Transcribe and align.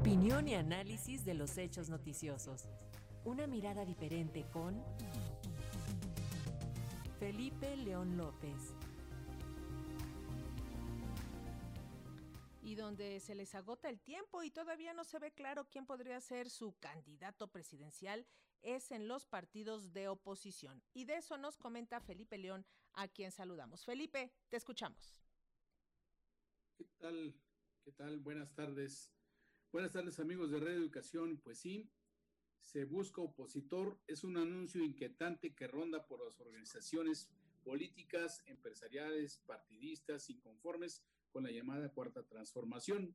Opinión 0.00 0.46
y 0.46 0.54
análisis 0.54 1.24
de 1.24 1.34
los 1.34 1.58
hechos 1.58 1.88
noticiosos. 1.88 2.68
Una 3.24 3.48
mirada 3.48 3.84
diferente 3.84 4.46
con 4.52 4.80
Felipe 7.18 7.76
León 7.76 8.16
López. 8.16 8.74
y 12.62 12.74
donde 12.74 13.18
se 13.20 13.34
les 13.34 13.54
agota 13.54 13.88
el 13.88 13.98
tiempo 13.98 14.42
y 14.42 14.50
todavía 14.50 14.92
no 14.92 15.02
se 15.02 15.18
ve 15.18 15.32
claro 15.32 15.66
quién 15.70 15.86
podría 15.86 16.20
ser 16.20 16.50
su 16.50 16.76
candidato 16.78 17.48
presidencial, 17.48 18.26
es 18.60 18.90
en 18.90 19.08
los 19.08 19.24
partidos 19.24 19.94
de 19.94 20.08
oposición. 20.08 20.82
Y 20.92 21.06
de 21.06 21.16
eso 21.16 21.38
nos 21.38 21.56
comenta 21.56 21.98
Felipe 21.98 22.36
León, 22.36 22.66
a 22.92 23.08
quien 23.08 23.32
saludamos. 23.32 23.86
Felipe, 23.86 24.30
te 24.50 24.58
escuchamos. 24.58 25.16
¿Qué 26.76 26.84
tal? 26.98 27.34
¿Qué 27.84 27.92
tal? 27.92 28.18
Buenas 28.20 28.52
tardes. 28.54 29.10
Buenas 29.70 29.92
tardes 29.92 30.18
amigos 30.18 30.50
de 30.50 30.60
Red 30.60 30.76
Educación. 30.76 31.42
Pues 31.44 31.58
sí, 31.58 31.90
se 32.62 32.86
busca 32.86 33.20
opositor. 33.20 34.00
Es 34.06 34.24
un 34.24 34.38
anuncio 34.38 34.82
inquietante 34.82 35.54
que 35.54 35.66
ronda 35.66 36.06
por 36.06 36.24
las 36.24 36.40
organizaciones 36.40 37.28
políticas, 37.62 38.42
empresariales, 38.46 39.42
partidistas, 39.44 40.30
inconformes 40.30 41.04
con 41.28 41.44
la 41.44 41.50
llamada 41.50 41.92
cuarta 41.92 42.26
transformación. 42.26 43.14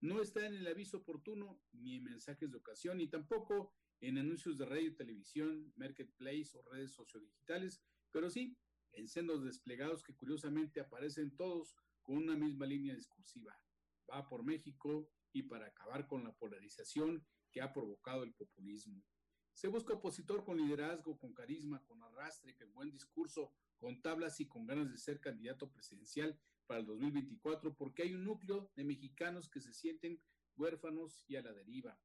No 0.00 0.22
está 0.22 0.46
en 0.46 0.54
el 0.54 0.66
aviso 0.68 0.98
oportuno, 0.98 1.60
ni 1.72 1.96
en 1.96 2.04
mensajes 2.04 2.52
de 2.52 2.58
ocasión, 2.58 2.98
ni 2.98 3.08
tampoco 3.08 3.74
en 4.00 4.16
anuncios 4.16 4.58
de 4.58 4.66
radio 4.66 4.94
televisión, 4.94 5.72
marketplace 5.74 6.56
o 6.56 6.62
redes 6.70 6.92
sociodigitales, 6.92 7.82
pero 8.12 8.30
sí 8.30 8.56
en 8.92 9.08
sendos 9.08 9.42
desplegados 9.42 10.04
que 10.04 10.14
curiosamente 10.14 10.80
aparecen 10.80 11.34
todos 11.34 11.74
con 12.00 12.16
una 12.16 12.36
misma 12.36 12.64
línea 12.64 12.94
discursiva. 12.94 13.60
Va 14.08 14.28
por 14.28 14.44
México 14.44 15.10
y 15.32 15.42
para 15.42 15.66
acabar 15.66 16.06
con 16.06 16.24
la 16.24 16.32
polarización 16.32 17.24
que 17.50 17.60
ha 17.60 17.72
provocado 17.72 18.22
el 18.24 18.34
populismo. 18.34 19.04
Se 19.52 19.68
busca 19.68 19.94
opositor 19.94 20.44
con 20.44 20.56
liderazgo, 20.56 21.18
con 21.18 21.34
carisma, 21.34 21.82
con 21.84 22.02
arrastre, 22.02 22.56
con 22.56 22.72
buen 22.72 22.90
discurso, 22.90 23.52
con 23.78 24.00
tablas 24.00 24.40
y 24.40 24.46
con 24.46 24.66
ganas 24.66 24.90
de 24.90 24.98
ser 24.98 25.20
candidato 25.20 25.70
presidencial 25.70 26.38
para 26.66 26.80
el 26.80 26.86
2024, 26.86 27.74
porque 27.74 28.04
hay 28.04 28.14
un 28.14 28.24
núcleo 28.24 28.70
de 28.76 28.84
mexicanos 28.84 29.48
que 29.48 29.60
se 29.60 29.72
sienten 29.72 30.22
huérfanos 30.56 31.24
y 31.26 31.36
a 31.36 31.42
la 31.42 31.52
deriva. 31.52 31.98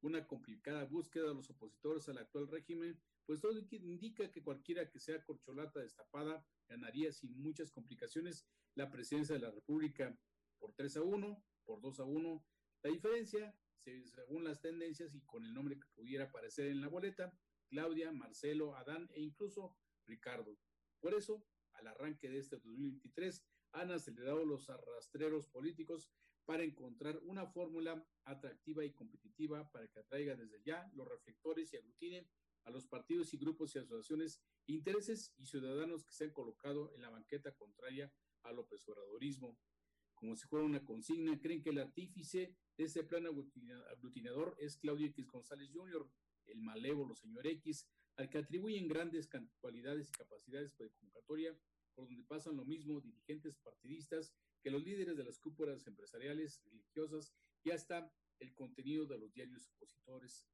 Una 0.00 0.26
complicada 0.26 0.84
búsqueda 0.84 1.28
de 1.28 1.34
los 1.34 1.50
opositores 1.50 2.08
al 2.08 2.18
actual 2.18 2.46
régimen, 2.48 3.00
pues 3.26 3.40
todo 3.40 3.52
indica 3.70 4.30
que 4.30 4.42
cualquiera 4.42 4.88
que 4.88 5.00
sea 5.00 5.24
corcholata 5.24 5.80
destapada 5.80 6.46
ganaría 6.68 7.10
sin 7.12 7.36
muchas 7.40 7.70
complicaciones 7.72 8.46
la 8.74 8.90
presidencia 8.90 9.34
de 9.34 9.40
la 9.40 9.50
República 9.50 10.16
por 10.58 10.74
3 10.74 10.98
a 10.98 11.02
1, 11.02 11.44
por 11.64 11.80
2 11.80 12.00
a 12.00 12.04
1. 12.04 12.44
La 12.84 12.90
diferencia, 12.90 13.58
según 14.04 14.44
las 14.44 14.60
tendencias 14.60 15.14
y 15.14 15.22
con 15.22 15.42
el 15.42 15.54
nombre 15.54 15.80
que 15.80 15.88
pudiera 15.94 16.24
aparecer 16.24 16.66
en 16.66 16.82
la 16.82 16.88
boleta, 16.88 17.32
Claudia, 17.70 18.12
Marcelo, 18.12 18.76
Adán 18.76 19.08
e 19.14 19.22
incluso 19.22 19.74
Ricardo. 20.06 20.58
Por 21.00 21.14
eso, 21.14 21.42
al 21.72 21.86
arranque 21.86 22.28
de 22.28 22.38
este 22.38 22.56
2023, 22.56 23.42
han 23.72 23.90
acelerado 23.90 24.44
los 24.44 24.68
arrastreros 24.68 25.48
políticos 25.48 26.10
para 26.44 26.62
encontrar 26.62 27.18
una 27.24 27.46
fórmula 27.46 28.06
atractiva 28.24 28.84
y 28.84 28.92
competitiva 28.92 29.70
para 29.70 29.88
que 29.88 30.00
atraiga 30.00 30.36
desde 30.36 30.62
ya 30.62 30.86
los 30.92 31.08
reflectores 31.08 31.72
y 31.72 31.78
aglutine 31.78 32.28
a 32.64 32.70
los 32.70 32.86
partidos 32.86 33.32
y 33.32 33.38
grupos 33.38 33.74
y 33.74 33.78
asociaciones, 33.78 34.42
intereses 34.66 35.32
y 35.38 35.46
ciudadanos 35.46 36.04
que 36.04 36.12
se 36.12 36.24
han 36.24 36.32
colocado 36.32 36.92
en 36.94 37.00
la 37.00 37.08
banqueta 37.08 37.54
contraria 37.54 38.12
al 38.42 38.56
López 38.56 38.86
Obradorismo. 38.88 39.58
Como 40.24 40.36
si 40.36 40.46
fuera 40.46 40.64
una 40.64 40.82
consigna, 40.82 41.38
creen 41.38 41.60
que 41.60 41.68
el 41.68 41.76
artífice 41.76 42.56
de 42.78 42.84
ese 42.84 43.04
plan 43.04 43.26
aglutinador 43.26 44.56
es 44.58 44.78
Claudio 44.78 45.06
X 45.08 45.26
González 45.26 45.68
Jr., 45.70 46.10
el 46.46 46.62
malévolo 46.62 47.14
señor 47.14 47.46
X, 47.46 47.86
al 48.16 48.30
que 48.30 48.38
atribuyen 48.38 48.88
grandes 48.88 49.28
cualidades 49.60 50.08
y 50.08 50.12
capacidades 50.12 50.74
de 50.78 50.90
convocatoria 50.92 51.54
por 51.94 52.06
donde 52.06 52.24
pasan 52.24 52.56
lo 52.56 52.64
mismo 52.64 53.02
dirigentes 53.02 53.58
partidistas 53.58 54.32
que 54.62 54.70
los 54.70 54.82
líderes 54.82 55.14
de 55.18 55.24
las 55.24 55.38
cúpulas 55.38 55.86
empresariales, 55.86 56.62
religiosas 56.64 57.34
y 57.62 57.72
hasta 57.72 58.10
el 58.38 58.54
contenido 58.54 59.04
de 59.04 59.18
los 59.18 59.30
diarios 59.34 59.68
opositores. 59.76 60.46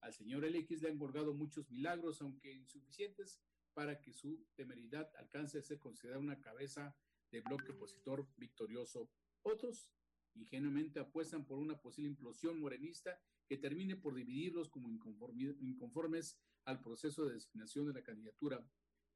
Al 0.00 0.14
señor 0.14 0.50
LX 0.50 0.80
le 0.80 0.88
han 0.88 0.98
colgado 0.98 1.34
muchos 1.34 1.68
milagros, 1.68 2.22
aunque 2.22 2.54
insuficientes, 2.54 3.38
para 3.74 4.00
que 4.00 4.14
su 4.14 4.46
temeridad 4.54 5.14
alcance 5.18 5.58
a 5.58 5.62
ser 5.62 5.78
considerada 5.78 6.22
una 6.22 6.40
cabeza 6.40 6.96
de 7.30 7.40
bloque 7.40 7.72
opositor 7.72 8.26
victorioso. 8.36 9.10
Otros 9.42 9.90
ingenuamente 10.34 11.00
apuestan 11.00 11.46
por 11.46 11.58
una 11.58 11.80
posible 11.80 12.10
implosión 12.10 12.60
morenista 12.60 13.20
que 13.48 13.56
termine 13.56 13.96
por 13.96 14.14
dividirlos 14.14 14.68
como 14.68 14.88
inconformes 14.88 16.38
al 16.64 16.80
proceso 16.80 17.24
de 17.26 17.34
designación 17.34 17.86
de 17.86 17.94
la 17.94 18.02
candidatura 18.02 18.64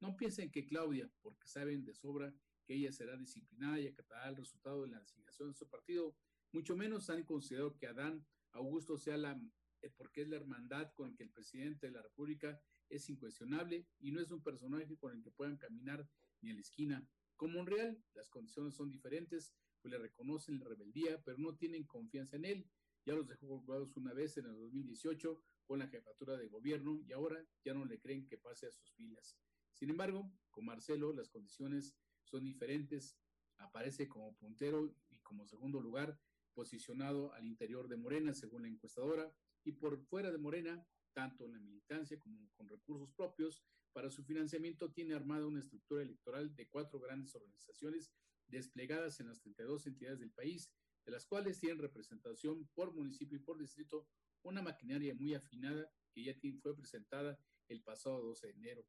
no 0.05 0.17
piensen 0.17 0.51
que 0.51 0.67
Claudia, 0.67 1.11
porque 1.23 1.47
saben 1.47 1.85
de 1.85 1.95
sobra 1.95 2.35
que 2.67 2.75
ella 2.75 2.93
será 2.93 3.17
disciplinada 3.17 3.81
y 3.81 3.87
acatará 3.87 4.29
el 4.29 4.37
resultado 4.37 4.83
de 4.83 4.89
la 4.89 5.01
designación 5.01 5.49
de 5.49 5.55
su 5.55 5.69
partido, 5.69 6.15
mucho 6.53 6.77
menos 6.77 7.11
han 7.11 7.25
considerado 7.25 7.77
que 7.77 7.87
Adán 7.87 8.27
Augusto 8.53 8.99
sea 8.99 9.17
la, 9.17 9.41
eh, 9.83 9.91
porque 9.97 10.23
es 10.23 10.29
la 10.29 10.37
hermandad 10.37 10.93
con 10.95 11.11
la 11.11 11.17
que 11.17 11.25
el 11.25 11.31
presidente 11.31 11.87
de 11.87 11.93
la 11.93 12.03
República 12.03 12.61
es 12.89 13.09
incuestionable 13.09 13.87
y 13.99 14.13
no 14.13 14.21
es 14.21 14.31
un 14.31 14.43
personaje 14.43 14.97
con 14.99 15.13
el 15.13 15.23
que 15.23 15.31
puedan 15.31 15.57
caminar 15.57 16.07
ni 16.43 16.51
a 16.51 16.55
la 16.55 16.61
esquina. 16.61 17.09
Como 17.37 17.61
en 17.61 17.67
real, 17.67 18.05
las 18.15 18.29
condiciones 18.31 18.75
son 18.75 18.91
diferentes, 18.91 19.55
pues 19.81 19.93
le 19.93 19.99
reconocen 19.99 20.59
la 20.61 20.69
rebeldía, 20.69 21.23
pero 21.25 21.39
no 21.39 21.57
tienen 21.57 21.85
confianza 21.85 22.37
en 22.37 22.45
él. 22.45 22.71
Ya 23.05 23.15
los 23.15 23.27
dejó 23.27 23.49
colgados 23.49 23.97
una 23.97 24.15
vez 24.15 24.37
en 24.39 24.47
el 24.47 24.57
2018 24.57 25.43
con 25.67 25.79
la 25.79 25.89
jefatura 25.89 26.37
de 26.37 26.49
gobierno 26.49 27.01
y 27.07 27.13
ahora 27.13 27.45
ya 27.65 27.75
no 27.75 27.85
le 27.85 27.99
creen 27.99 28.27
que 28.27 28.39
pase 28.39 28.67
a 28.67 28.71
sus 28.71 28.93
filas. 28.93 29.37
Sin 29.73 29.91
embargo, 29.91 30.31
con 30.51 30.65
Marcelo 30.65 31.13
las 31.13 31.29
condiciones 31.29 31.97
son 32.25 32.45
diferentes. 32.45 33.19
Aparece 33.59 34.09
como 34.09 34.35
puntero 34.37 34.95
y 35.11 35.19
como 35.21 35.47
segundo 35.47 35.81
lugar 35.81 36.19
posicionado 36.55 37.33
al 37.35 37.45
interior 37.45 37.89
de 37.89 37.97
Morena, 37.97 38.33
según 38.33 38.63
la 38.63 38.69
encuestadora, 38.69 39.33
y 39.65 39.73
por 39.73 39.99
fuera 39.99 40.31
de 40.31 40.39
Morena, 40.39 40.87
tanto 41.15 41.45
en 41.47 41.53
la 41.53 41.61
militancia 41.61 42.19
como 42.19 42.51
con 42.57 42.69
recursos 42.69 43.11
propios, 43.13 43.63
para 43.93 44.11
su 44.11 44.25
financiamiento 44.25 44.93
tiene 44.93 45.15
armada 45.15 45.47
una 45.47 45.61
estructura 45.61 46.03
electoral 46.03 46.55
de 46.55 46.69
cuatro 46.69 46.99
grandes 46.99 47.35
organizaciones 47.35 48.13
desplegadas 48.49 49.21
en 49.21 49.29
las 49.29 49.41
32 49.41 49.87
entidades 49.87 50.19
del 50.21 50.33
país, 50.33 50.71
de 51.07 51.13
las 51.13 51.27
cuales 51.27 51.61
tienen 51.61 51.79
representación 51.79 52.69
por 52.75 52.93
municipio 52.93 53.39
y 53.39 53.43
por 53.43 53.59
distrito, 53.59 54.09
una 54.43 54.63
maquinaria 54.63 55.15
muy 55.15 55.35
afinada 55.35 55.91
que 56.13 56.25
ya 56.25 56.35
fue 56.61 56.77
presentada 56.77 57.39
el 57.69 57.83
pasado 57.83 58.21
12 58.23 58.49
de 58.49 58.53
enero. 58.53 58.87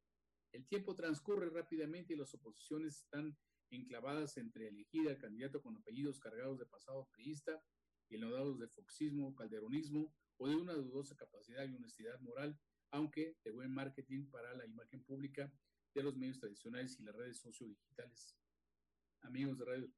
El 0.52 0.66
tiempo 0.66 0.94
transcurre 0.94 1.50
rápidamente 1.50 2.12
y 2.12 2.16
las 2.16 2.34
oposiciones 2.34 3.02
están 3.02 3.36
enclavadas 3.70 4.36
entre 4.36 4.68
elegir 4.68 5.08
al 5.08 5.18
candidato 5.18 5.62
con 5.62 5.76
apellidos 5.76 6.18
cargados 6.18 6.58
de 6.58 6.66
pasado 6.66 7.08
priista 7.12 7.62
y 8.08 8.16
enlodados 8.16 8.58
de 8.58 8.68
foxismo, 8.68 9.34
calderonismo 9.34 10.14
o 10.38 10.48
de 10.48 10.56
una 10.56 10.74
dudosa 10.74 11.16
capacidad 11.16 11.66
y 11.66 11.74
honestidad 11.74 12.20
moral, 12.20 12.58
aunque 12.90 13.36
de 13.44 13.50
buen 13.50 13.72
marketing 13.72 14.30
para 14.30 14.54
la 14.54 14.66
imagen 14.66 15.02
pública 15.02 15.52
de 15.94 16.02
los 16.02 16.16
medios 16.16 16.38
tradicionales 16.38 16.98
y 17.00 17.02
las 17.02 17.16
redes 17.16 17.38
sociodigitales. 17.38 18.36
Amigos 19.22 19.58
de 19.58 19.64
Radio, 19.64 19.92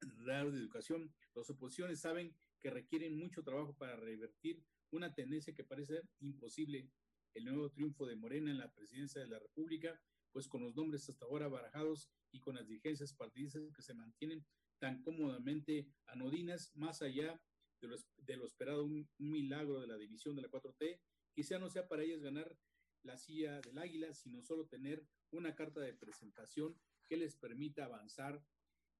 Radio 0.24 0.50
de 0.52 0.58
Educación, 0.58 1.14
las 1.34 1.50
oposiciones 1.50 2.00
saben 2.00 2.34
que 2.60 2.70
requieren 2.70 3.18
mucho 3.18 3.42
trabajo 3.42 3.76
para 3.76 3.96
revertir 3.96 4.64
una 4.90 5.14
tendencia 5.14 5.54
que 5.54 5.64
parece 5.64 6.00
imposible 6.20 6.90
el 7.34 7.44
nuevo 7.44 7.70
triunfo 7.70 8.06
de 8.06 8.16
Morena 8.16 8.50
en 8.50 8.58
la 8.58 8.72
presidencia 8.72 9.20
de 9.20 9.28
la 9.28 9.38
República, 9.38 10.00
pues 10.32 10.48
con 10.48 10.62
los 10.62 10.74
nombres 10.74 11.08
hasta 11.08 11.26
ahora 11.26 11.48
barajados 11.48 12.08
y 12.32 12.40
con 12.40 12.54
las 12.54 12.66
dirigencias 12.66 13.12
partidistas 13.12 13.62
que 13.74 13.82
se 13.82 13.94
mantienen 13.94 14.44
tan 14.84 15.00
cómodamente 15.00 15.88
anodinas, 16.08 16.70
más 16.76 17.00
allá 17.00 17.40
de 17.80 18.36
lo, 18.36 18.44
esperado, 18.44 18.84
un, 18.84 19.08
milagro 19.16 19.80
de 19.80 19.86
la 19.86 19.96
división 19.96 20.36
de 20.36 20.42
la 20.42 20.50
4T, 20.50 21.00
quizá 21.32 21.58
no 21.58 21.70
sea 21.70 21.88
para 21.88 22.02
ellas 22.02 22.20
ganar 22.20 22.54
la 23.02 23.16
silla 23.16 23.62
del 23.62 23.78
águila, 23.78 24.12
sino 24.12 24.42
solo 24.42 24.66
tener 24.66 25.02
una 25.30 25.54
carta 25.54 25.80
de 25.80 25.94
presentación 25.94 26.78
que 27.08 27.16
les 27.16 27.34
permita 27.34 27.86
avanzar 27.86 28.44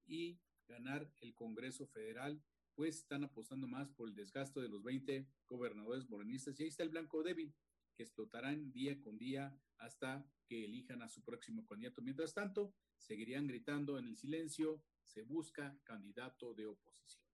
y 0.06 0.40
ganar 0.66 1.12
el 1.20 1.34
Congreso 1.34 1.86
Federal, 1.86 2.42
pues 2.74 3.00
están 3.00 3.22
apostando 3.22 3.68
más 3.68 3.90
por 3.90 4.08
el 4.08 4.14
desgasto 4.14 4.62
de 4.62 4.70
los 4.70 4.82
20 4.82 5.28
gobernadores 5.50 6.08
morenistas. 6.08 6.58
Y 6.58 6.62
ahí 6.62 6.68
está 6.70 6.82
el 6.82 6.88
blanco 6.88 7.22
débil, 7.22 7.54
que 7.94 8.02
explotarán 8.02 8.72
día 8.72 9.00
con 9.00 9.18
día 9.18 9.58
hasta 9.78 10.26
que 10.46 10.64
elijan 10.64 11.02
a 11.02 11.08
su 11.08 11.22
próximo 11.22 11.64
candidato. 11.66 12.02
Mientras 12.02 12.34
tanto, 12.34 12.74
seguirían 12.98 13.46
gritando 13.46 13.98
en 13.98 14.06
el 14.06 14.16
silencio, 14.16 14.82
se 15.02 15.22
busca 15.22 15.78
candidato 15.84 16.54
de 16.54 16.66
oposición. 16.66 17.24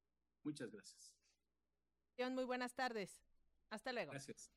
Muchas 0.42 0.70
gracias. 0.70 1.14
Muy 2.28 2.44
buenas 2.44 2.74
tardes. 2.74 3.22
Hasta 3.70 3.92
luego. 3.92 4.10
Gracias. 4.10 4.52